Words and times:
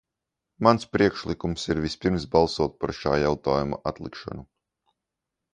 Mans 0.67 0.85
priekšlikums 0.93 1.67
ir 1.73 1.83
vispirms 1.83 2.25
balsot 2.37 2.75
par 2.81 2.97
šā 3.03 3.15
jautājuma 3.27 3.81
atlikšanu. 3.93 4.49